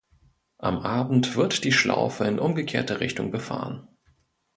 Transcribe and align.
Am 0.57 0.79
Abend 0.79 1.35
wird 1.35 1.63
die 1.63 1.71
Schlaufe 1.71 2.23
in 2.23 2.39
umgekehrter 2.39 3.01
Richtung 3.01 3.29
befahren. 3.29 3.87